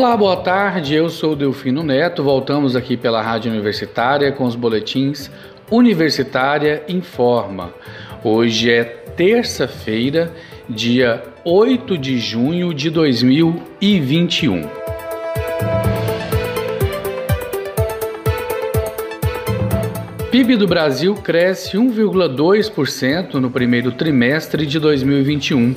Olá, 0.00 0.16
boa 0.16 0.36
tarde. 0.38 0.94
Eu 0.94 1.10
sou 1.10 1.36
Delfino 1.36 1.82
Neto. 1.82 2.22
Voltamos 2.22 2.74
aqui 2.74 2.96
pela 2.96 3.20
Rádio 3.20 3.52
Universitária 3.52 4.32
com 4.32 4.44
os 4.44 4.56
boletins 4.56 5.30
Universitária 5.70 6.82
Informa. 6.88 7.74
Hoje 8.24 8.70
é 8.70 8.82
terça-feira, 8.82 10.32
dia 10.66 11.22
8 11.44 11.98
de 11.98 12.18
junho 12.18 12.72
de 12.72 12.88
2021. 12.88 14.66
PIB 20.30 20.56
do 20.56 20.66
Brasil 20.66 21.14
cresce 21.16 21.76
1,2% 21.76 23.34
no 23.34 23.50
primeiro 23.50 23.92
trimestre 23.92 24.64
de 24.64 24.78
2021 24.78 25.74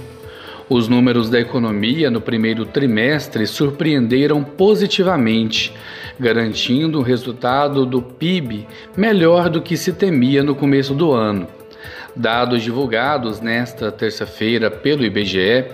os 0.69 0.87
números 0.87 1.29
da 1.29 1.39
economia 1.39 2.09
no 2.09 2.21
primeiro 2.21 2.65
trimestre 2.65 3.45
surpreenderam 3.45 4.43
positivamente, 4.43 5.73
garantindo 6.19 6.99
um 6.99 7.03
resultado 7.03 7.85
do 7.85 8.01
PIB 8.01 8.67
melhor 8.95 9.49
do 9.49 9.61
que 9.61 9.75
se 9.75 9.93
temia 9.93 10.43
no 10.43 10.55
começo 10.55 10.93
do 10.93 11.11
ano. 11.11 11.47
Dados 12.15 12.61
divulgados 12.61 13.41
nesta 13.41 13.91
terça-feira 13.91 14.69
pelo 14.69 15.03
IBGE 15.03 15.65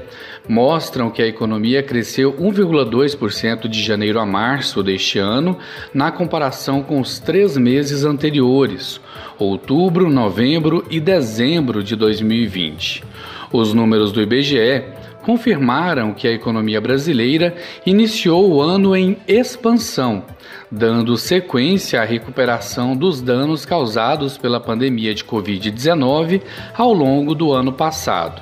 mostram 0.47 1.11
que 1.11 1.21
a 1.21 1.27
economia 1.27 1.83
cresceu 1.83 2.33
1,2% 2.33 3.67
de 3.67 3.83
janeiro 3.83 4.19
a 4.19 4.25
março 4.25 4.81
deste 4.81 5.19
ano, 5.19 5.57
na 5.93 6.11
comparação 6.11 6.81
com 6.81 6.99
os 7.01 7.19
três 7.19 7.57
meses 7.57 8.05
anteriores, 8.05 9.01
outubro, 9.37 10.09
novembro 10.09 10.85
e 10.89 10.99
dezembro 10.99 11.83
de 11.83 11.95
2020. 11.95 13.03
Os 13.51 13.73
números 13.73 14.11
do 14.11 14.21
IBGE 14.21 14.83
confirmaram 15.23 16.13
que 16.13 16.27
a 16.27 16.31
economia 16.31 16.79
brasileira 16.79 17.55
iniciou 17.85 18.51
o 18.51 18.61
ano 18.61 18.95
em 18.95 19.17
expansão, 19.27 20.23
dando 20.71 21.17
sequência 21.17 22.01
à 22.01 22.05
recuperação 22.05 22.95
dos 22.95 23.21
danos 23.21 23.65
causados 23.65 24.37
pela 24.37 24.59
pandemia 24.59 25.13
de 25.13 25.23
Covid-19 25.23 26.41
ao 26.75 26.93
longo 26.93 27.33
do 27.33 27.51
ano 27.51 27.73
passado. 27.73 28.41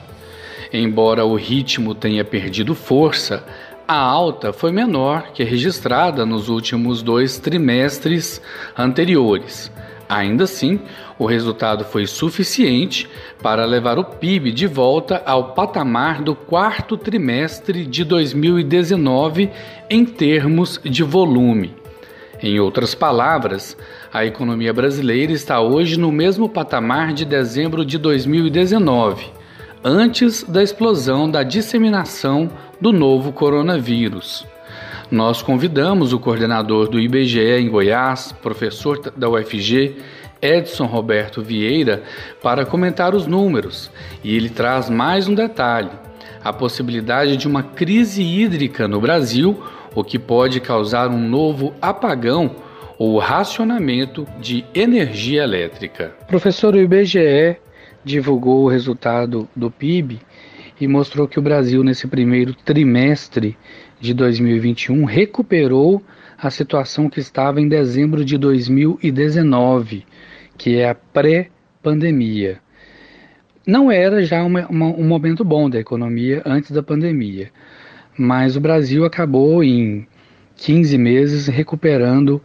Embora 0.72 1.25
o 1.25 1.35
ritmo 1.35 1.95
tenha 1.95 2.25
perdido 2.25 2.75
força, 2.75 3.44
a 3.88 3.97
alta 3.97 4.52
foi 4.52 4.72
menor 4.72 5.31
que 5.33 5.41
a 5.41 5.45
registrada 5.45 6.25
nos 6.25 6.50
últimos 6.50 7.02
dois 7.02 7.38
trimestres 7.39 8.41
anteriores. 8.78 9.72
Ainda 10.09 10.45
assim, 10.45 10.80
o 11.19 11.25
resultado 11.25 11.83
foi 11.83 12.08
suficiente 12.08 13.09
para 13.41 13.66
levar 13.66 14.00
o 14.00 14.05
PIB 14.05 14.52
de 14.53 14.66
volta 14.66 15.22
ao 15.25 15.53
patamar 15.53 16.22
do 16.22 16.33
quarto 16.33 16.95
trimestre 16.95 17.86
de 17.86 18.05
2019 18.05 19.50
em 19.89 20.05
termos 20.05 20.80
de 20.83 21.03
volume. 21.03 21.75
Em 22.41 22.59
outras 22.59 22.95
palavras, 22.95 23.75
a 24.13 24.25
economia 24.25 24.72
brasileira 24.72 25.33
está 25.33 25.59
hoje 25.59 26.00
no 26.00 26.11
mesmo 26.11 26.47
patamar 26.47 27.11
de 27.11 27.25
dezembro 27.25 27.83
de 27.83 27.97
2019, 27.97 29.25
antes 29.83 30.44
da 30.44 30.63
explosão 30.63 31.30
da 31.30 31.44
disseminação 31.44 32.50
do 32.80 32.94
novo 32.94 33.33
coronavírus. 33.33 34.45
Nós 35.09 35.41
convidamos 35.41 36.11
o 36.11 36.19
coordenador 36.19 36.89
do 36.89 37.00
IBGE 37.00 37.39
em 37.39 37.69
Goiás, 37.69 38.33
professor 38.41 39.00
da 39.16 39.30
UFG, 39.30 39.95
Edson 40.41 40.86
Roberto 40.86 41.41
Vieira, 41.41 42.03
para 42.44 42.66
comentar 42.66 43.16
os 43.16 43.25
números, 43.25 43.89
e 44.22 44.35
ele 44.35 44.50
traz 44.50 44.89
mais 44.89 45.30
um 45.30 45.33
detalhe: 45.33 45.89
a 46.44 46.52
possibilidade 46.52 47.38
de 47.38 47.47
uma 47.47 47.63
crise 47.63 48.22
hídrica 48.22 48.85
no 48.85 49.00
Brasil, 49.00 49.63
o 49.95 50.03
que 50.03 50.19
pode 50.19 50.59
causar 50.59 51.09
um 51.09 51.25
novo 51.25 51.73
apagão 51.81 52.57
ou 53.00 53.18
racionamento 53.18 54.28
de 54.41 54.66
energia 54.75 55.44
elétrica. 55.44 56.16
Professor, 56.28 56.74
o 56.74 56.79
IBGE 56.79 57.56
divulgou 58.03 58.66
o 58.66 58.69
resultado 58.69 59.47
do 59.56 59.72
PIB 59.72 60.19
e 60.81 60.88
mostrou 60.88 61.29
que 61.29 61.39
o 61.39 61.41
Brasil, 61.41 61.81
nesse 61.81 62.07
primeiro 62.07 62.53
trimestre 62.53 63.57
de 64.00 64.13
2021, 64.13 65.06
recuperou 65.06 66.03
a 66.38 66.50
situação 66.50 67.09
que 67.09 67.19
estava 67.19 67.59
em 67.59 67.68
dezembro 67.68 68.24
de 68.24 68.38
2019, 68.38 70.06
que 70.58 70.78
é 70.78 70.90
a 70.90 70.96
pré-pandemia. 70.96 72.59
Não 73.66 73.91
era 73.91 74.24
já 74.24 74.44
uma, 74.44 74.68
uma, 74.68 74.86
um 74.86 75.03
momento 75.03 75.44
bom 75.44 75.69
da 75.69 75.80
economia 75.80 76.41
antes 76.46 76.72
da 76.72 76.84
pandemia, 76.84 77.52
mas 78.18 78.56
o 78.56 78.62
Brasil 78.62 79.03
acabou 79.03 79.63
em 79.63 80.07
15 80.56 80.97
meses 80.97 81.47
recuperando 81.47 82.41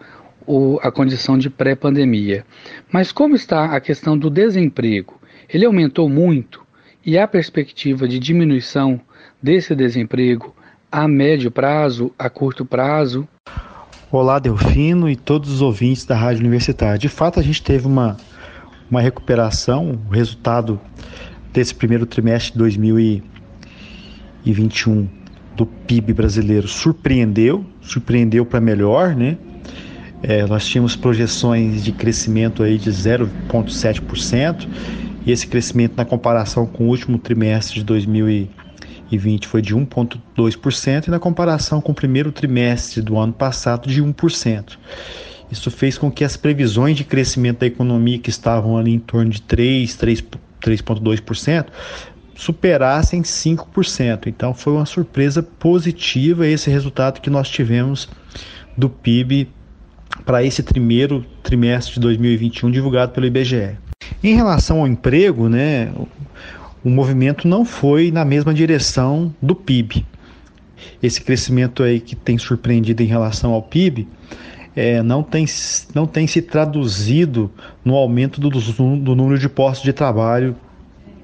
o, 0.46 0.78
a 0.82 0.90
condição 0.90 1.38
de 1.38 1.48
pré-pandemia. 1.48 2.44
Mas 2.90 3.12
como 3.12 3.34
está 3.34 3.66
a 3.66 3.80
questão 3.80 4.16
do 4.16 4.30
desemprego? 4.30 5.20
Ele 5.48 5.64
aumentou 5.64 6.08
muito 6.08 6.62
e 7.04 7.18
a 7.18 7.28
perspectiva 7.28 8.08
de 8.08 8.18
diminuição 8.18 9.00
desse 9.42 9.74
desemprego 9.74 10.54
a 10.92 11.08
médio 11.08 11.50
prazo, 11.50 12.12
a 12.18 12.28
curto 12.28 12.66
prazo? 12.66 13.26
Olá, 14.10 14.38
Delfino 14.38 15.08
e 15.08 15.16
todos 15.16 15.50
os 15.50 15.62
ouvintes 15.62 16.04
da 16.04 16.14
Rádio 16.14 16.40
Universitária. 16.40 16.98
De 16.98 17.08
fato, 17.08 17.40
a 17.40 17.42
gente 17.42 17.62
teve 17.62 17.86
uma, 17.86 18.18
uma 18.90 19.00
recuperação, 19.00 19.98
o 20.06 20.12
resultado 20.12 20.78
desse 21.50 21.74
primeiro 21.74 22.04
trimestre 22.04 22.52
de 22.52 22.58
2021 22.58 25.08
do 25.56 25.64
PIB 25.64 26.12
brasileiro 26.12 26.68
surpreendeu, 26.68 27.64
surpreendeu 27.80 28.44
para 28.44 28.60
melhor, 28.60 29.16
né? 29.16 29.38
É, 30.22 30.46
nós 30.46 30.66
tínhamos 30.66 30.94
projeções 30.94 31.82
de 31.82 31.90
crescimento 31.90 32.62
aí 32.62 32.76
de 32.76 32.90
0,7% 32.90 34.68
e 35.24 35.32
esse 35.32 35.46
crescimento 35.46 35.94
na 35.96 36.04
comparação 36.04 36.66
com 36.66 36.84
o 36.84 36.88
último 36.88 37.16
trimestre 37.18 37.76
de 37.76 37.84
2020 37.84 38.61
foi 39.46 39.62
de 39.62 39.74
1,2% 39.74 41.08
e 41.08 41.10
na 41.10 41.18
comparação 41.18 41.80
com 41.80 41.92
o 41.92 41.94
primeiro 41.94 42.32
trimestre 42.32 43.00
do 43.02 43.18
ano 43.18 43.32
passado 43.32 43.88
de 43.88 44.02
1%. 44.02 44.78
Isso 45.50 45.70
fez 45.70 45.98
com 45.98 46.10
que 46.10 46.24
as 46.24 46.36
previsões 46.36 46.96
de 46.96 47.04
crescimento 47.04 47.60
da 47.60 47.66
economia 47.66 48.18
que 48.18 48.30
estavam 48.30 48.78
ali 48.78 48.92
em 48.92 48.98
torno 48.98 49.30
de 49.30 49.42
3, 49.42 49.98
3,2% 50.60 51.66
superassem 52.34 53.22
5%. 53.22 54.26
Então 54.26 54.54
foi 54.54 54.72
uma 54.72 54.86
surpresa 54.86 55.42
positiva 55.42 56.46
esse 56.46 56.70
resultado 56.70 57.20
que 57.20 57.30
nós 57.30 57.48
tivemos 57.48 58.08
do 58.76 58.88
PIB 58.88 59.48
para 60.24 60.42
esse 60.42 60.62
primeiro 60.62 61.24
trimestre 61.42 61.94
de 61.94 62.00
2021 62.00 62.70
divulgado 62.70 63.12
pelo 63.12 63.26
IBGE. 63.26 63.76
Em 64.22 64.34
relação 64.34 64.80
ao 64.80 64.86
emprego, 64.86 65.48
né, 65.48 65.92
o 66.84 66.90
movimento 66.90 67.46
não 67.46 67.64
foi 67.64 68.10
na 68.10 68.24
mesma 68.24 68.52
direção 68.52 69.34
do 69.40 69.54
PIB. 69.54 70.04
Esse 71.02 71.20
crescimento 71.20 71.82
aí 71.82 72.00
que 72.00 72.16
tem 72.16 72.36
surpreendido 72.38 73.02
em 73.02 73.06
relação 73.06 73.52
ao 73.52 73.62
PIB 73.62 74.08
é, 74.74 75.02
não, 75.02 75.22
tem, 75.22 75.44
não 75.94 76.06
tem 76.06 76.26
se 76.26 76.42
traduzido 76.42 77.50
no 77.84 77.94
aumento 77.94 78.40
do, 78.40 78.48
do 78.50 79.14
número 79.14 79.38
de 79.38 79.48
postos 79.48 79.84
de 79.84 79.92
trabalho 79.92 80.56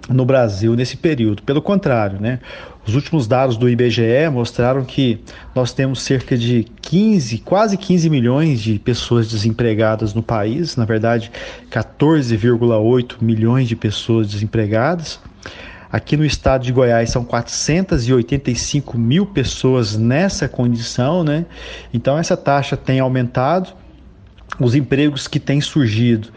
no 0.08 0.24
Brasil 0.24 0.74
nesse 0.74 0.96
período. 0.96 1.42
Pelo 1.42 1.60
contrário, 1.60 2.20
né? 2.20 2.40
Os 2.86 2.94
últimos 2.94 3.26
dados 3.26 3.58
do 3.58 3.68
IBGE 3.68 4.30
mostraram 4.32 4.82
que 4.82 5.20
nós 5.54 5.72
temos 5.72 6.00
cerca 6.00 6.38
de 6.38 6.66
15, 6.80 7.38
quase 7.38 7.76
15 7.76 8.08
milhões 8.08 8.62
de 8.62 8.78
pessoas 8.78 9.28
desempregadas 9.28 10.14
no 10.14 10.22
país, 10.22 10.74
na 10.74 10.86
verdade, 10.86 11.30
14,8 11.70 13.16
milhões 13.20 13.68
de 13.68 13.76
pessoas 13.76 14.28
desempregadas. 14.28 15.20
Aqui 15.90 16.16
no 16.16 16.24
estado 16.24 16.64
de 16.64 16.72
Goiás 16.72 17.10
são 17.10 17.24
485 17.24 18.98
mil 18.98 19.24
pessoas 19.26 19.96
nessa 19.96 20.48
condição, 20.48 21.24
né? 21.24 21.46
Então 21.92 22.18
essa 22.18 22.36
taxa 22.36 22.76
tem 22.76 23.00
aumentado 23.00 23.72
os 24.60 24.74
empregos 24.74 25.28
que 25.28 25.38
têm 25.38 25.60
surgido 25.60 26.28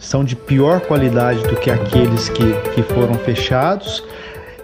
são 0.00 0.24
de 0.24 0.34
pior 0.34 0.80
qualidade 0.80 1.42
do 1.42 1.56
que 1.56 1.70
aqueles 1.70 2.30
que, 2.30 2.52
que 2.74 2.82
foram 2.82 3.14
fechados, 3.16 4.02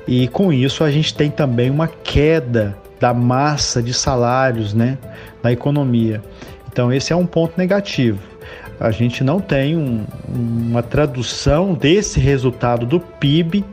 e 0.08 0.26
com 0.28 0.50
isso 0.50 0.82
a 0.82 0.90
gente 0.90 1.14
tem 1.14 1.30
também 1.30 1.70
uma 1.70 1.86
queda 1.86 2.76
da 2.98 3.12
massa 3.12 3.82
de 3.82 3.92
salários 3.92 4.72
né, 4.72 4.96
na 5.42 5.52
economia. 5.52 6.22
Então, 6.72 6.90
esse 6.92 7.12
é 7.12 7.16
um 7.16 7.26
ponto 7.26 7.54
negativo. 7.58 8.18
A 8.80 8.90
gente 8.90 9.22
não 9.22 9.40
tem 9.40 9.76
um, 9.76 10.04
uma 10.28 10.82
tradução 10.82 11.74
desse 11.74 12.18
resultado 12.18 12.86
do 12.86 12.98
PIB 12.98 13.64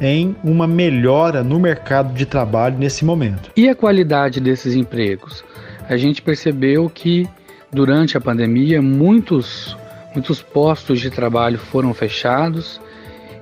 em 0.00 0.34
uma 0.42 0.66
melhora 0.66 1.42
no 1.42 1.58
mercado 1.58 2.12
de 2.14 2.26
trabalho 2.26 2.78
nesse 2.78 3.04
momento. 3.04 3.50
E 3.56 3.68
a 3.68 3.74
qualidade 3.74 4.40
desses 4.40 4.74
empregos? 4.74 5.44
A 5.88 5.96
gente 5.96 6.22
percebeu 6.22 6.90
que 6.90 7.28
Durante 7.74 8.16
a 8.16 8.20
pandemia, 8.20 8.80
muitos, 8.80 9.76
muitos 10.14 10.40
postos 10.40 11.00
de 11.00 11.10
trabalho 11.10 11.58
foram 11.58 11.92
fechados 11.92 12.80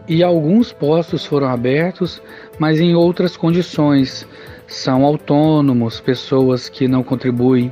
e 0.09 0.23
alguns 0.23 0.73
postos 0.73 1.27
foram 1.27 1.49
abertos, 1.49 2.23
mas 2.59 2.81
em 2.81 2.95
outras 2.95 3.37
condições, 3.37 4.27
são 4.67 5.05
autônomos, 5.05 6.01
pessoas 6.01 6.71
que 6.71 6.89
não 6.89 7.03
contribuem 7.03 7.71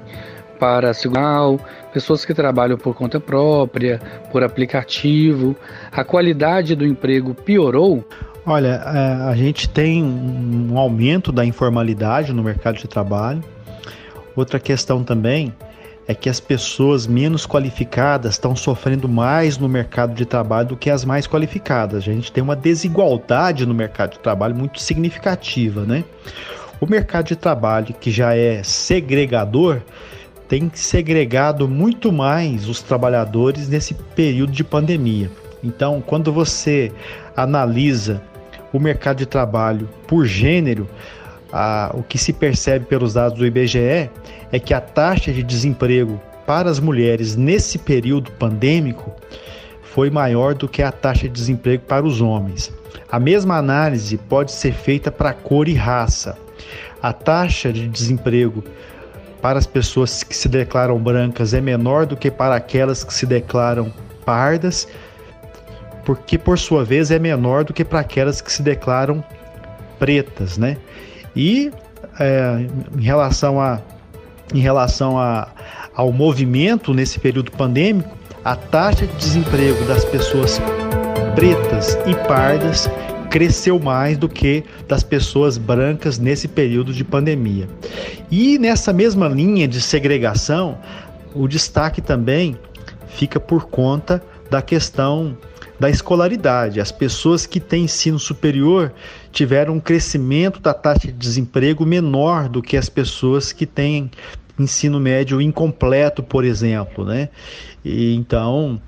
para 0.58 0.90
a 0.90 0.94
segurança, 0.94 1.64
pessoas 1.94 2.26
que 2.26 2.34
trabalham 2.34 2.76
por 2.76 2.94
conta 2.94 3.18
própria, 3.18 3.98
por 4.30 4.44
aplicativo. 4.44 5.56
A 5.90 6.04
qualidade 6.04 6.76
do 6.76 6.84
emprego 6.84 7.32
piorou? 7.32 8.04
Olha, 8.50 8.82
é, 8.84 9.30
a 9.30 9.34
gente 9.36 9.68
tem 9.68 10.02
um 10.02 10.76
aumento 10.76 11.30
da 11.30 11.44
informalidade 11.44 12.32
no 12.32 12.42
mercado 12.42 12.78
de 12.78 12.88
trabalho. 12.88 13.44
Outra 14.34 14.58
questão 14.58 15.04
também 15.04 15.54
é 16.08 16.16
que 16.16 16.28
as 16.28 16.40
pessoas 16.40 17.06
menos 17.06 17.46
qualificadas 17.46 18.32
estão 18.32 18.56
sofrendo 18.56 19.08
mais 19.08 19.56
no 19.56 19.68
mercado 19.68 20.14
de 20.14 20.26
trabalho 20.26 20.70
do 20.70 20.76
que 20.76 20.90
as 20.90 21.04
mais 21.04 21.28
qualificadas. 21.28 21.98
A 21.98 22.12
gente 22.12 22.32
tem 22.32 22.42
uma 22.42 22.56
desigualdade 22.56 23.64
no 23.64 23.72
mercado 23.72 24.14
de 24.14 24.18
trabalho 24.18 24.56
muito 24.56 24.80
significativa, 24.80 25.82
né? 25.82 26.02
O 26.80 26.86
mercado 26.86 27.26
de 27.26 27.36
trabalho 27.36 27.94
que 28.00 28.10
já 28.10 28.34
é 28.34 28.64
segregador 28.64 29.80
tem 30.48 30.68
segregado 30.74 31.68
muito 31.68 32.10
mais 32.10 32.68
os 32.68 32.82
trabalhadores 32.82 33.68
nesse 33.68 33.94
período 33.94 34.50
de 34.50 34.64
pandemia. 34.64 35.30
Então, 35.62 36.02
quando 36.04 36.32
você 36.32 36.90
analisa 37.36 38.20
o 38.72 38.78
mercado 38.78 39.18
de 39.18 39.26
trabalho 39.26 39.88
por 40.06 40.26
gênero, 40.26 40.88
a, 41.52 41.90
o 41.94 42.02
que 42.02 42.18
se 42.18 42.32
percebe 42.32 42.84
pelos 42.86 43.14
dados 43.14 43.38
do 43.38 43.46
IBGE 43.46 44.10
é 44.52 44.58
que 44.58 44.72
a 44.72 44.80
taxa 44.80 45.32
de 45.32 45.42
desemprego 45.42 46.20
para 46.46 46.70
as 46.70 46.80
mulheres 46.80 47.36
nesse 47.36 47.78
período 47.78 48.30
pandêmico 48.32 49.12
foi 49.82 50.10
maior 50.10 50.54
do 50.54 50.68
que 50.68 50.82
a 50.82 50.92
taxa 50.92 51.22
de 51.22 51.30
desemprego 51.30 51.84
para 51.84 52.06
os 52.06 52.20
homens. 52.20 52.72
A 53.10 53.18
mesma 53.18 53.56
análise 53.56 54.16
pode 54.16 54.52
ser 54.52 54.72
feita 54.72 55.10
para 55.10 55.32
cor 55.32 55.68
e 55.68 55.74
raça. 55.74 56.38
A 57.02 57.12
taxa 57.12 57.72
de 57.72 57.88
desemprego 57.88 58.62
para 59.40 59.58
as 59.58 59.66
pessoas 59.66 60.22
que 60.22 60.36
se 60.36 60.48
declaram 60.48 60.98
brancas 60.98 61.54
é 61.54 61.60
menor 61.60 62.06
do 62.06 62.16
que 62.16 62.30
para 62.30 62.54
aquelas 62.54 63.02
que 63.02 63.12
se 63.12 63.26
declaram 63.26 63.92
pardas, 64.24 64.86
porque 66.04 66.38
por 66.38 66.58
sua 66.58 66.84
vez 66.84 67.10
é 67.10 67.18
menor 67.18 67.64
do 67.64 67.72
que 67.72 67.84
para 67.84 68.00
aquelas 68.00 68.40
que 68.40 68.52
se 68.52 68.62
declaram 68.62 69.22
pretas, 69.98 70.56
né? 70.58 70.76
E 71.34 71.70
é, 72.18 72.66
em 72.96 73.02
relação 73.02 73.60
a 73.60 73.80
em 74.52 74.58
relação 74.58 75.16
a, 75.16 75.48
ao 75.94 76.12
movimento 76.12 76.92
nesse 76.92 77.20
período 77.20 77.52
pandêmico, 77.52 78.10
a 78.44 78.56
taxa 78.56 79.06
de 79.06 79.14
desemprego 79.16 79.84
das 79.84 80.04
pessoas 80.04 80.60
pretas 81.36 81.96
e 82.06 82.14
pardas 82.26 82.90
cresceu 83.30 83.78
mais 83.78 84.18
do 84.18 84.28
que 84.28 84.64
das 84.88 85.04
pessoas 85.04 85.56
brancas 85.56 86.18
nesse 86.18 86.48
período 86.48 86.92
de 86.92 87.04
pandemia. 87.04 87.68
E 88.28 88.58
nessa 88.58 88.92
mesma 88.92 89.28
linha 89.28 89.68
de 89.68 89.80
segregação, 89.80 90.76
o 91.32 91.46
destaque 91.46 92.00
também 92.00 92.56
fica 93.06 93.38
por 93.38 93.66
conta 93.66 94.20
da 94.50 94.60
questão 94.60 95.36
da 95.80 95.88
escolaridade. 95.88 96.78
As 96.78 96.92
pessoas 96.92 97.46
que 97.46 97.58
têm 97.58 97.84
ensino 97.84 98.18
superior 98.18 98.92
tiveram 99.32 99.74
um 99.74 99.80
crescimento 99.80 100.60
da 100.60 100.74
taxa 100.74 101.06
de 101.06 101.12
desemprego 101.14 101.86
menor 101.86 102.50
do 102.50 102.60
que 102.60 102.76
as 102.76 102.90
pessoas 102.90 103.50
que 103.50 103.64
têm 103.64 104.10
ensino 104.58 105.00
médio 105.00 105.40
incompleto, 105.40 106.22
por 106.22 106.44
exemplo, 106.44 107.06
né? 107.06 107.30
E 107.82 108.14
então, 108.14 108.80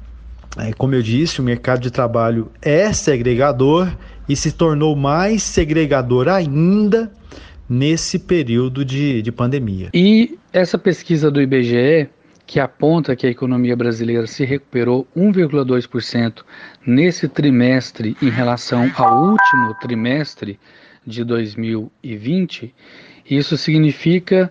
é, 0.59 0.71
como 0.75 0.95
eu 0.95 1.03
disse, 1.03 1.41
o 1.41 1.43
mercado 1.43 1.81
de 1.81 1.91
trabalho 1.91 2.53
é 2.61 2.93
segregador 2.93 3.91
e 4.29 4.37
se 4.37 4.53
tornou 4.53 4.95
mais 4.95 5.43
segregador 5.43 6.29
ainda 6.29 7.11
nesse 7.67 8.19
período 8.19 8.85
de, 8.85 9.23
de 9.23 9.33
pandemia. 9.33 9.89
E 9.95 10.39
essa 10.53 10.77
pesquisa 10.77 11.31
do 11.31 11.41
IBGE, 11.41 12.11
que 12.47 12.61
aponta 12.61 13.17
que 13.17 13.27
a 13.27 13.31
economia 13.31 13.77
brasileira 13.77 14.27
se 14.27 14.45
recuperou 14.45 15.07
1,2% 15.17 16.43
nesse 16.87 17.29
trimestre 17.29 18.17
em 18.21 18.29
relação 18.29 18.91
ao 18.97 19.31
último 19.31 19.75
trimestre 19.81 20.59
de 21.07 21.25
2020, 21.25 22.75
isso 23.29 23.57
significa 23.57 24.51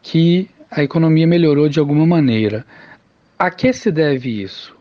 que 0.00 0.48
a 0.70 0.82
economia 0.82 1.26
melhorou 1.26 1.68
de 1.68 1.78
alguma 1.78 2.06
maneira. 2.06 2.64
A 3.38 3.50
que 3.50 3.72
se 3.72 3.90
deve 3.90 4.42
isso? 4.42 4.74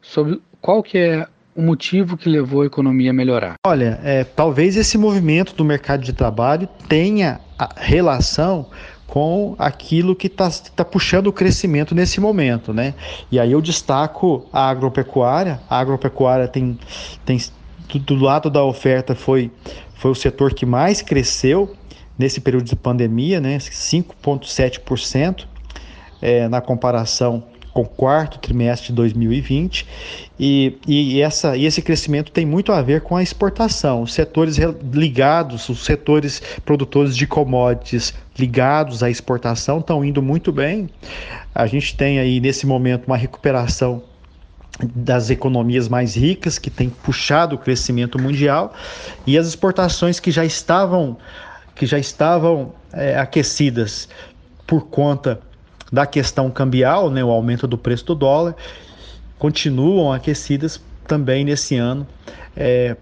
Sobre 0.00 0.40
qual 0.60 0.82
que 0.82 0.98
é 0.98 1.26
o 1.56 1.62
motivo 1.62 2.16
que 2.16 2.28
levou 2.28 2.62
a 2.62 2.66
economia 2.66 3.10
a 3.10 3.14
melhorar? 3.14 3.54
Olha, 3.66 4.00
é, 4.02 4.24
talvez 4.24 4.76
esse 4.76 4.98
movimento 4.98 5.54
do 5.54 5.64
mercado 5.64 6.02
de 6.02 6.12
trabalho 6.12 6.68
tenha 6.88 7.40
relação 7.76 8.68
com 9.14 9.54
aquilo 9.60 10.16
que 10.16 10.26
está 10.26 10.50
tá 10.74 10.84
puxando 10.84 11.28
o 11.28 11.32
crescimento 11.32 11.94
nesse 11.94 12.20
momento, 12.20 12.74
né? 12.74 12.94
E 13.30 13.38
aí 13.38 13.52
eu 13.52 13.60
destaco 13.60 14.44
a 14.52 14.68
agropecuária. 14.68 15.60
A 15.70 15.78
agropecuária 15.78 16.48
tem, 16.48 16.76
tem 17.24 17.38
do 17.94 18.16
lado 18.16 18.50
da 18.50 18.64
oferta 18.64 19.14
foi, 19.14 19.52
foi 19.94 20.10
o 20.10 20.16
setor 20.16 20.52
que 20.52 20.66
mais 20.66 21.00
cresceu 21.00 21.76
nesse 22.18 22.40
período 22.40 22.64
de 22.64 22.74
pandemia, 22.74 23.40
né? 23.40 23.58
5,7% 23.58 25.46
é, 26.20 26.48
na 26.48 26.60
comparação 26.60 27.44
com 27.74 27.82
o 27.82 27.86
quarto 27.86 28.38
trimestre 28.38 28.88
de 28.88 28.92
2020 28.94 29.86
e, 30.38 30.78
e, 30.86 31.20
essa, 31.20 31.56
e 31.56 31.66
esse 31.66 31.82
crescimento 31.82 32.30
tem 32.30 32.46
muito 32.46 32.70
a 32.70 32.80
ver 32.80 33.00
com 33.00 33.16
a 33.16 33.22
exportação. 33.22 34.02
Os 34.02 34.14
setores 34.14 34.56
ligados, 34.92 35.68
os 35.68 35.84
setores 35.84 36.40
produtores 36.64 37.16
de 37.16 37.26
commodities 37.26 38.14
ligados 38.38 39.02
à 39.02 39.10
exportação 39.10 39.80
estão 39.80 40.04
indo 40.04 40.22
muito 40.22 40.52
bem. 40.52 40.88
A 41.52 41.66
gente 41.66 41.96
tem 41.96 42.20
aí 42.20 42.38
nesse 42.38 42.64
momento 42.64 43.06
uma 43.06 43.16
recuperação 43.16 44.02
das 44.94 45.30
economias 45.30 45.88
mais 45.88 46.16
ricas 46.16 46.58
que 46.58 46.70
tem 46.70 46.88
puxado 46.88 47.56
o 47.56 47.58
crescimento 47.58 48.20
mundial 48.20 48.72
e 49.26 49.36
as 49.36 49.46
exportações 49.46 50.18
que 50.18 50.30
já 50.30 50.44
estavam 50.44 51.16
que 51.76 51.86
já 51.86 51.98
estavam 51.98 52.72
é, 52.92 53.18
aquecidas 53.18 54.08
por 54.66 54.86
conta 54.86 55.40
da 55.94 56.04
questão 56.06 56.50
cambial, 56.50 57.08
né, 57.08 57.24
o 57.24 57.30
aumento 57.30 57.66
do 57.66 57.78
preço 57.78 58.04
do 58.06 58.14
dólar, 58.16 58.56
continuam 59.38 60.12
aquecidas 60.12 60.82
também 61.06 61.44
nesse 61.44 61.76
ano, 61.76 62.06
é, 62.56 62.96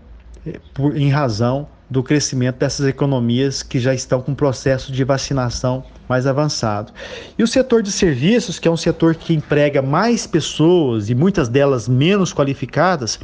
por, 0.74 0.96
em 0.96 1.08
razão 1.08 1.66
do 1.88 2.02
crescimento 2.02 2.56
dessas 2.56 2.86
economias 2.86 3.62
que 3.62 3.78
já 3.78 3.94
estão 3.94 4.20
com 4.20 4.34
processo 4.34 4.92
de 4.92 5.04
vacinação 5.04 5.84
mais 6.08 6.26
avançado. 6.26 6.92
E 7.38 7.42
o 7.42 7.46
setor 7.46 7.82
de 7.82 7.90
serviços, 7.90 8.58
que 8.58 8.68
é 8.68 8.70
um 8.70 8.76
setor 8.76 9.14
que 9.14 9.34
emprega 9.34 9.80
mais 9.80 10.26
pessoas 10.26 11.08
e 11.08 11.14
muitas 11.14 11.48
delas 11.48 11.88
menos 11.88 12.32
qualificadas, 12.32 13.18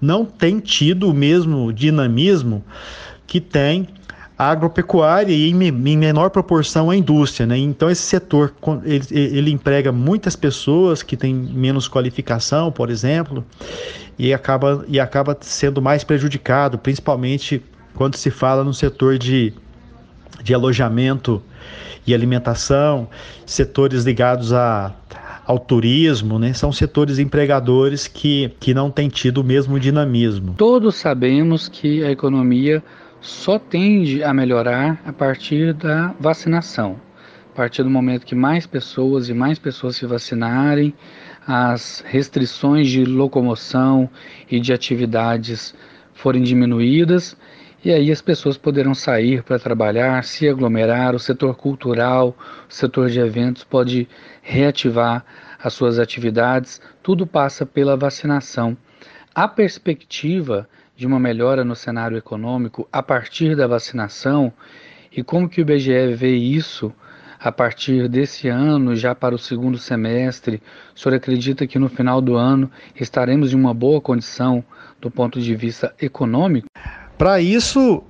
não 0.00 0.24
tem 0.24 0.60
tido 0.60 1.08
o 1.08 1.14
mesmo 1.14 1.72
dinamismo 1.72 2.64
que 3.26 3.40
tem 3.40 3.88
agropecuária 4.40 5.34
e 5.34 5.50
em, 5.50 5.62
em, 5.64 5.98
menor 5.98 6.30
proporção 6.30 6.88
a 6.88 6.96
indústria, 6.96 7.46
né? 7.46 7.58
Então 7.58 7.90
esse 7.90 8.00
setor 8.00 8.54
ele, 8.84 9.04
ele 9.10 9.50
emprega 9.50 9.92
muitas 9.92 10.34
pessoas 10.34 11.02
que 11.02 11.14
têm 11.14 11.34
menos 11.34 11.86
qualificação, 11.86 12.72
por 12.72 12.88
exemplo, 12.88 13.44
e 14.18 14.32
acaba 14.32 14.82
e 14.88 14.98
acaba 14.98 15.36
sendo 15.42 15.82
mais 15.82 16.04
prejudicado, 16.04 16.78
principalmente 16.78 17.62
quando 17.94 18.16
se 18.16 18.30
fala 18.30 18.64
no 18.64 18.72
setor 18.72 19.18
de, 19.18 19.52
de 20.42 20.54
alojamento 20.54 21.42
e 22.06 22.14
alimentação, 22.14 23.08
setores 23.44 24.04
ligados 24.04 24.54
a 24.54 24.94
ao 25.44 25.58
turismo, 25.58 26.38
né? 26.38 26.52
São 26.52 26.70
setores 26.70 27.18
empregadores 27.18 28.06
que, 28.06 28.52
que 28.60 28.72
não 28.72 28.88
têm 28.88 29.08
tido 29.08 29.38
o 29.38 29.44
mesmo 29.44 29.80
dinamismo. 29.80 30.54
Todos 30.56 30.94
sabemos 30.94 31.68
que 31.68 32.04
a 32.04 32.10
economia 32.10 32.80
só 33.20 33.58
tende 33.58 34.24
a 34.24 34.32
melhorar 34.32 35.00
a 35.04 35.12
partir 35.12 35.74
da 35.74 36.14
vacinação. 36.18 37.00
A 37.52 37.56
partir 37.56 37.82
do 37.82 37.90
momento 37.90 38.24
que 38.24 38.34
mais 38.34 38.66
pessoas 38.66 39.28
e 39.28 39.34
mais 39.34 39.58
pessoas 39.58 39.96
se 39.96 40.06
vacinarem, 40.06 40.94
as 41.46 42.02
restrições 42.06 42.88
de 42.88 43.04
locomoção 43.04 44.08
e 44.50 44.60
de 44.60 44.72
atividades 44.72 45.74
forem 46.14 46.42
diminuídas, 46.42 47.36
e 47.84 47.90
aí 47.90 48.12
as 48.12 48.20
pessoas 48.20 48.56
poderão 48.56 48.94
sair 48.94 49.42
para 49.42 49.58
trabalhar, 49.58 50.22
se 50.22 50.48
aglomerar, 50.48 51.14
o 51.14 51.18
setor 51.18 51.56
cultural, 51.56 52.36
o 52.68 52.72
setor 52.72 53.08
de 53.08 53.20
eventos 53.20 53.64
pode 53.64 54.08
reativar 54.42 55.24
as 55.62 55.72
suas 55.72 55.98
atividades, 55.98 56.80
tudo 57.02 57.26
passa 57.26 57.66
pela 57.66 57.96
vacinação. 57.96 58.76
A 59.34 59.48
perspectiva 59.48 60.68
de 61.00 61.06
uma 61.06 61.18
melhora 61.18 61.64
no 61.64 61.74
cenário 61.74 62.18
econômico 62.18 62.86
a 62.92 63.02
partir 63.02 63.56
da 63.56 63.66
vacinação 63.66 64.52
e 65.10 65.22
como 65.22 65.48
que 65.48 65.58
o 65.58 65.62
IBGE 65.62 66.12
vê 66.14 66.36
isso 66.36 66.92
a 67.38 67.50
partir 67.50 68.06
desse 68.06 68.48
ano, 68.48 68.94
já 68.94 69.14
para 69.14 69.34
o 69.34 69.38
segundo 69.38 69.78
semestre? 69.78 70.62
O 70.94 71.00
senhor 71.00 71.14
acredita 71.14 71.66
que 71.66 71.78
no 71.78 71.88
final 71.88 72.20
do 72.20 72.36
ano 72.36 72.70
estaremos 72.94 73.50
em 73.50 73.56
uma 73.56 73.72
boa 73.72 73.98
condição 73.98 74.62
do 75.00 75.10
ponto 75.10 75.40
de 75.40 75.56
vista 75.56 75.94
econômico? 75.98 76.68
Para 77.16 77.40
isso, 77.40 78.04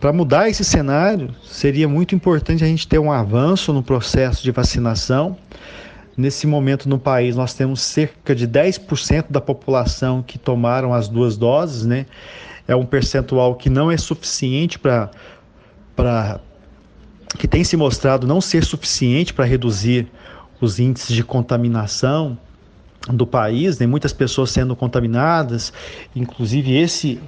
Para 0.00 0.12
mudar 0.12 0.48
esse 0.48 0.64
cenário, 0.64 1.34
seria 1.44 1.88
muito 1.88 2.16
importante 2.16 2.64
a 2.64 2.66
gente 2.66 2.86
ter 2.86 2.98
um 2.98 3.12
avanço 3.12 3.72
no 3.72 3.82
processo 3.82 4.42
de 4.42 4.50
vacinação. 4.50 5.38
Nesse 6.16 6.46
momento 6.46 6.88
no 6.88 6.98
país, 6.98 7.36
nós 7.36 7.52
temos 7.52 7.82
cerca 7.82 8.34
de 8.34 8.48
10% 8.48 9.26
da 9.28 9.40
população 9.40 10.22
que 10.22 10.38
tomaram 10.38 10.94
as 10.94 11.08
duas 11.08 11.36
doses, 11.36 11.84
né? 11.84 12.06
É 12.66 12.74
um 12.74 12.86
percentual 12.86 13.54
que 13.54 13.68
não 13.68 13.90
é 13.90 13.96
suficiente 13.96 14.78
para 14.78 15.10
que 17.38 17.46
tem 17.46 17.62
se 17.62 17.76
mostrado 17.76 18.26
não 18.26 18.40
ser 18.40 18.64
suficiente 18.64 19.34
para 19.34 19.44
reduzir 19.44 20.08
os 20.60 20.78
índices 20.78 21.14
de 21.14 21.22
contaminação 21.22 22.38
do 23.08 23.26
país, 23.26 23.78
né? 23.78 23.86
muitas 23.86 24.12
pessoas 24.12 24.50
sendo 24.50 24.74
contaminadas, 24.74 25.72
inclusive 26.14 26.76
esse, 26.76 27.20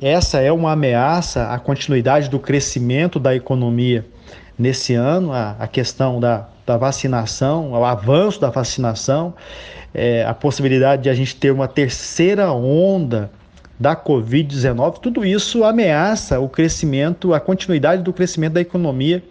essa 0.00 0.40
é 0.40 0.50
uma 0.50 0.72
ameaça 0.72 1.48
à 1.48 1.58
continuidade 1.58 2.28
do 2.28 2.38
crescimento 2.38 3.18
da 3.20 3.34
economia 3.34 4.04
nesse 4.58 4.94
ano, 4.94 5.32
a, 5.32 5.56
a 5.58 5.66
questão 5.66 6.18
da, 6.18 6.48
da 6.66 6.76
vacinação, 6.76 7.72
o 7.72 7.84
avanço 7.84 8.40
da 8.40 8.50
vacinação, 8.50 9.34
é, 9.94 10.24
a 10.24 10.34
possibilidade 10.34 11.04
de 11.04 11.10
a 11.10 11.14
gente 11.14 11.36
ter 11.36 11.50
uma 11.50 11.68
terceira 11.68 12.52
onda 12.52 13.30
da 13.78 13.94
Covid-19, 13.94 14.98
tudo 15.00 15.24
isso 15.24 15.62
ameaça 15.62 16.40
o 16.40 16.48
crescimento, 16.48 17.34
a 17.34 17.40
continuidade 17.40 18.02
do 18.02 18.12
crescimento 18.12 18.54
da 18.54 18.60
economia 18.60 19.22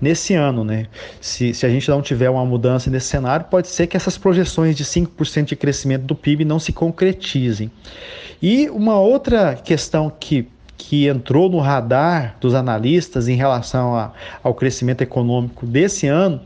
nesse 0.00 0.34
ano. 0.34 0.64
Né? 0.64 0.86
Se, 1.20 1.54
se 1.54 1.64
a 1.64 1.68
gente 1.68 1.88
não 1.88 2.02
tiver 2.02 2.28
uma 2.28 2.44
mudança 2.44 2.90
nesse 2.90 3.06
cenário, 3.06 3.46
pode 3.46 3.68
ser 3.68 3.86
que 3.86 3.96
essas 3.96 4.18
projeções 4.18 4.76
de 4.76 4.84
5% 4.84 5.44
de 5.44 5.56
crescimento 5.56 6.02
do 6.02 6.14
PIB 6.14 6.44
não 6.44 6.58
se 6.58 6.72
concretizem. 6.72 7.70
E 8.42 8.68
uma 8.68 8.98
outra 8.98 9.54
questão 9.54 10.10
que 10.10 10.48
que 10.76 11.08
entrou 11.08 11.48
no 11.48 11.58
radar 11.58 12.36
dos 12.40 12.54
analistas 12.54 13.28
em 13.28 13.36
relação 13.36 13.94
a, 13.94 14.12
ao 14.42 14.54
crescimento 14.54 15.02
econômico 15.02 15.66
desse 15.66 16.06
ano 16.06 16.40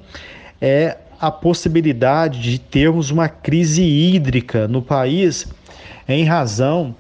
é 0.60 0.96
a 1.20 1.30
possibilidade 1.30 2.40
de 2.40 2.58
termos 2.58 3.10
uma 3.10 3.28
crise 3.28 3.82
hídrica 3.82 4.68
no 4.68 4.80
país 4.80 5.46
em 6.06 6.24
razão 6.24 6.94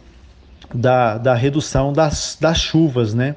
da, 0.74 1.18
da 1.18 1.34
redução 1.34 1.92
das, 1.92 2.36
das 2.40 2.58
chuvas, 2.58 3.14
né? 3.14 3.36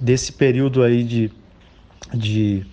Desse 0.00 0.32
período 0.32 0.82
aí 0.82 1.02
de, 1.02 1.30
de, 2.12 2.66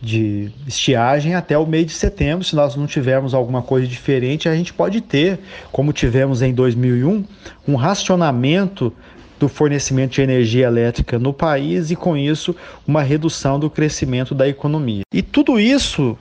de 0.00 0.50
estiagem 0.66 1.34
até 1.34 1.58
o 1.58 1.66
mês 1.66 1.86
de 1.86 1.92
setembro. 1.92 2.44
Se 2.44 2.56
nós 2.56 2.74
não 2.74 2.86
tivermos 2.86 3.34
alguma 3.34 3.62
coisa 3.62 3.86
diferente, 3.86 4.48
a 4.48 4.54
gente 4.54 4.72
pode 4.72 5.00
ter, 5.00 5.38
como 5.70 5.92
tivemos 5.92 6.40
em 6.42 6.54
2001, 6.54 7.24
um 7.68 7.74
racionamento 7.76 8.92
do 9.38 9.48
fornecimento 9.48 10.12
de 10.12 10.22
energia 10.22 10.66
elétrica 10.66 11.18
no 11.18 11.32
país 11.32 11.90
e, 11.90 11.96
com 11.96 12.16
isso, 12.16 12.54
uma 12.86 13.02
redução 13.02 13.58
do 13.58 13.70
crescimento 13.70 14.34
da 14.34 14.46
economia. 14.46 15.02
E 15.12 15.22
tudo 15.22 15.58
isso, 15.58 16.16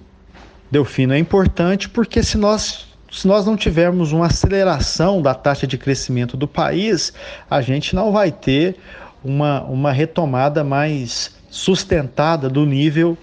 Delfino, 0.71 1.13
é 1.13 1.19
importante 1.19 1.89
porque 1.89 2.23
se 2.23 2.37
nós 2.37 2.87
se 3.11 3.27
nós 3.27 3.43
não 3.43 3.57
tivermos 3.57 4.11
uma 4.11 4.27
aceleração 4.27 5.19
da 5.19 5.33
taxa 5.33 5.65
de 5.65 5.79
crescimento 5.79 6.37
do 6.37 6.47
país, 6.47 7.11
a 7.49 7.59
gente 7.59 7.95
não 7.95 8.11
vai 8.11 8.31
ter 8.31 8.75
uma, 9.23 9.63
uma 9.63 9.91
retomada 9.91 10.63
mais 10.63 11.35
sustentada 11.49 12.47
do 12.47 12.67
nível 12.67 13.17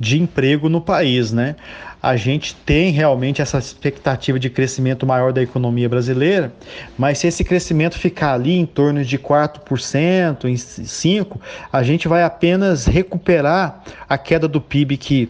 de 0.00 0.18
emprego 0.18 0.70
no 0.70 0.80
país, 0.80 1.30
né? 1.30 1.54
A 2.02 2.16
gente 2.16 2.54
tem 2.54 2.90
realmente 2.90 3.42
essa 3.42 3.58
expectativa 3.58 4.38
de 4.38 4.48
crescimento 4.48 5.06
maior 5.06 5.34
da 5.34 5.42
economia 5.42 5.86
brasileira, 5.86 6.50
mas 6.96 7.18
se 7.18 7.26
esse 7.26 7.44
crescimento 7.44 7.98
ficar 7.98 8.32
ali 8.32 8.56
em 8.56 8.64
torno 8.64 9.04
de 9.04 9.18
4%, 9.18 10.46
em 10.46 10.54
5%, 10.54 11.38
a 11.70 11.82
gente 11.82 12.08
vai 12.08 12.22
apenas 12.22 12.86
recuperar 12.86 13.84
a 14.08 14.16
queda 14.16 14.48
do 14.48 14.60
PIB 14.60 14.96
que 14.96 15.28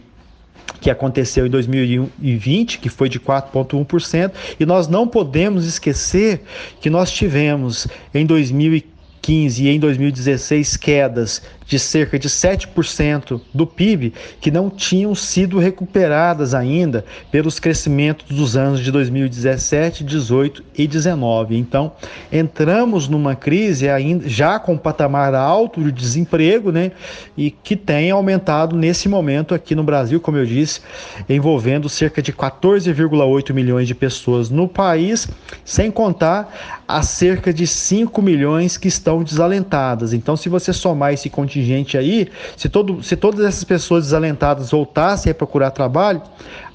que 0.79 0.89
aconteceu 0.89 1.45
em 1.45 1.49
2020, 1.49 2.79
que 2.79 2.89
foi 2.89 3.07
de 3.07 3.19
4,1%, 3.19 4.31
e 4.59 4.65
nós 4.65 4.87
não 4.87 5.07
podemos 5.07 5.65
esquecer 5.65 6.41
que 6.79 6.89
nós 6.89 7.11
tivemos 7.11 7.87
em 8.11 8.25
2015 8.25 9.63
e 9.63 9.69
em 9.69 9.79
2016 9.79 10.77
quedas 10.77 11.43
de 11.71 11.79
cerca 11.79 12.19
de 12.19 12.27
7% 12.27 13.39
do 13.53 13.65
PIB 13.65 14.13
que 14.41 14.51
não 14.51 14.69
tinham 14.69 15.15
sido 15.15 15.57
recuperadas 15.57 16.53
ainda 16.53 17.05
pelos 17.31 17.61
crescimentos 17.61 18.25
dos 18.35 18.57
anos 18.57 18.81
de 18.81 18.91
2017, 18.91 20.03
18 20.03 20.65
e 20.77 20.85
19. 20.85 21.55
Então, 21.55 21.93
entramos 22.29 23.07
numa 23.07 23.37
crise 23.37 23.87
ainda 23.87 24.27
já 24.27 24.59
com 24.59 24.73
um 24.73 24.77
patamar 24.77 25.33
alto 25.33 25.81
de 25.81 25.93
desemprego, 25.93 26.73
né, 26.73 26.91
e 27.37 27.49
que 27.49 27.77
tem 27.77 28.11
aumentado 28.11 28.75
nesse 28.75 29.07
momento 29.07 29.55
aqui 29.55 29.73
no 29.73 29.83
Brasil, 29.83 30.19
como 30.19 30.37
eu 30.37 30.45
disse, 30.45 30.81
envolvendo 31.29 31.87
cerca 31.87 32.21
de 32.21 32.33
14,8 32.33 33.53
milhões 33.53 33.87
de 33.87 33.95
pessoas 33.95 34.49
no 34.49 34.67
país, 34.67 35.25
sem 35.63 35.89
contar 35.89 36.83
as 36.85 37.07
cerca 37.07 37.53
de 37.53 37.65
5 37.65 38.21
milhões 38.21 38.75
que 38.75 38.89
estão 38.89 39.23
desalentadas. 39.23 40.11
Então, 40.11 40.35
se 40.35 40.49
você 40.49 40.73
somar 40.73 41.13
esse 41.13 41.29
contingente 41.29 41.60
contingente 41.61 41.97
aí, 41.97 42.27
se, 42.57 42.67
todo, 42.67 43.03
se 43.03 43.15
todas 43.15 43.45
essas 43.45 43.63
pessoas 43.63 44.05
desalentadas 44.05 44.71
voltassem 44.71 45.31
a 45.31 45.35
procurar 45.35 45.71
trabalho, 45.71 46.21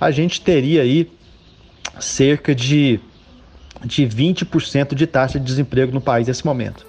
a 0.00 0.10
gente 0.10 0.40
teria 0.40 0.82
aí 0.82 1.10
cerca 1.98 2.54
de, 2.54 3.00
de 3.84 4.06
20% 4.06 4.94
de 4.94 5.06
taxa 5.06 5.38
de 5.38 5.44
desemprego 5.44 5.92
no 5.92 6.00
país 6.00 6.28
nesse 6.28 6.46
momento. 6.46 6.86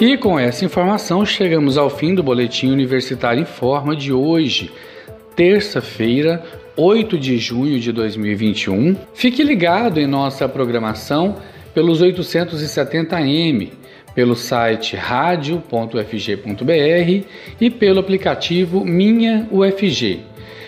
E 0.00 0.16
com 0.16 0.38
essa 0.38 0.64
informação 0.64 1.24
chegamos 1.24 1.78
ao 1.78 1.88
fim 1.88 2.14
do 2.14 2.22
Boletim 2.22 2.72
Universitário 2.72 3.42
em 3.42 3.46
Forma 3.46 3.94
de 3.94 4.12
hoje, 4.12 4.70
terça-feira, 5.36 6.44
8 6.76 7.18
de 7.18 7.38
junho 7.38 7.78
de 7.78 7.92
2021. 7.92 8.96
Fique 9.14 9.44
ligado 9.44 10.00
em 10.00 10.06
nossa 10.06 10.48
programação 10.48 11.36
pelos 11.72 12.02
870M 12.02 13.81
pelo 14.14 14.34
site 14.34 14.96
radio.ufg.br 14.96 15.62
e 17.60 17.70
pelo 17.70 18.00
aplicativo 18.00 18.84
Minha 18.84 19.48
UFG, 19.50 20.20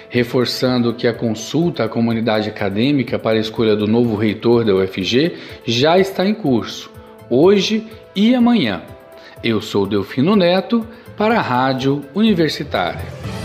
reforçando 0.09 0.95
que 0.95 1.07
a 1.07 1.15
consulta 1.15 1.85
à 1.85 1.89
comunidade 1.89 2.49
acadêmica 2.49 3.19
para 3.19 3.37
a 3.37 3.41
escolha 3.41 3.77
do 3.77 3.87
novo 3.87 4.17
reitor 4.17 4.65
da 4.65 4.75
UFG 4.75 5.35
já 5.65 5.99
está 5.99 6.27
em 6.27 6.35
curso, 6.35 6.91
hoje 7.29 7.87
e 8.15 8.35
amanhã. 8.35 8.83
Eu 9.43 9.61
sou 9.61 9.87
Delfino 9.87 10.35
Neto 10.37 10.87
para 11.17 11.39
a 11.39 11.43
Rádio 11.43 12.05
Universitária. 12.15 13.44